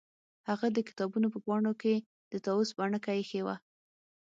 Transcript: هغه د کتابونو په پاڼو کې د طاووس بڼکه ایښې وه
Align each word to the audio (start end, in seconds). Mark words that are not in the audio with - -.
هغه 0.49 0.67
د 0.71 0.77
کتابونو 0.87 1.27
په 1.33 1.39
پاڼو 1.45 1.73
کې 1.81 1.93
د 2.31 2.33
طاووس 2.45 2.69
بڼکه 2.79 3.11
ایښې 3.17 3.41
وه 3.45 3.55